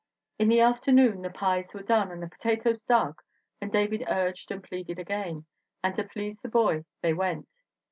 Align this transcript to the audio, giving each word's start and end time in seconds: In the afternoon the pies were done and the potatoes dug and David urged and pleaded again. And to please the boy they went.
In 0.39 0.47
the 0.49 0.61
afternoon 0.61 1.21
the 1.21 1.29
pies 1.29 1.75
were 1.75 1.83
done 1.83 2.09
and 2.09 2.23
the 2.23 2.27
potatoes 2.27 2.81
dug 2.89 3.21
and 3.61 3.71
David 3.71 4.03
urged 4.09 4.49
and 4.49 4.63
pleaded 4.63 4.97
again. 4.97 5.45
And 5.83 5.95
to 5.95 6.03
please 6.03 6.41
the 6.41 6.49
boy 6.49 6.85
they 7.03 7.13
went. 7.13 7.47